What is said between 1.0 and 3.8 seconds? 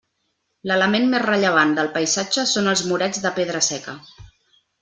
més rellevant del paisatge són els murets de pedra